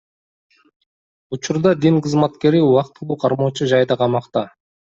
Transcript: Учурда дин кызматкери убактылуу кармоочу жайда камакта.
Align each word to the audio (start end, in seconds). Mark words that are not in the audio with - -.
Учурда 1.37 1.75
дин 1.83 2.01
кызматкери 2.07 2.63
убактылуу 2.71 3.21
кармоочу 3.27 3.71
жайда 3.77 4.03
камакта. 4.05 4.47